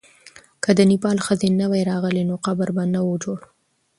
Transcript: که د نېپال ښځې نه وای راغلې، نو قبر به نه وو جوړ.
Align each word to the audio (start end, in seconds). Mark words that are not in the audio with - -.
که 0.63 0.69
د 0.77 0.79
نېپال 0.91 1.17
ښځې 1.25 1.47
نه 1.59 1.65
وای 1.71 1.83
راغلې، 1.91 2.23
نو 2.29 2.35
قبر 2.45 2.69
به 2.75 2.83
نه 2.93 2.99
وو 3.05 3.21
جوړ. 3.23 3.39